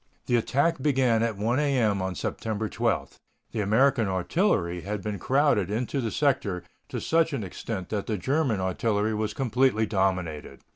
[0.25, 2.01] The attack began at 1 A.M.
[2.01, 3.17] on September 12.
[3.51, 8.17] The American artillery had been crowded into the sector to such an extent that the
[8.17, 10.61] German artillery was completely dominated.